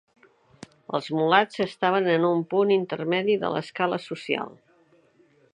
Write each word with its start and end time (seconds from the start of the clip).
Els 0.99 1.09
mulats 1.17 1.61
estaven 1.67 2.09
en 2.15 2.27
un 2.31 2.43
punt 2.55 2.73
intermedi 2.79 3.39
de 3.45 3.55
l'escala 3.57 4.03
social. 4.11 4.53